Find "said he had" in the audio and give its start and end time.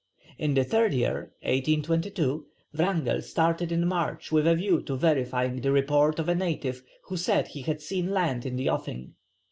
7.17-7.81